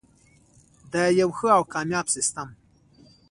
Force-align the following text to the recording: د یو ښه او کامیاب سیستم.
د 0.93 0.93
یو 1.19 1.29
ښه 1.37 1.49
او 1.57 1.63
کامیاب 1.73 2.05
سیستم. 2.15 2.49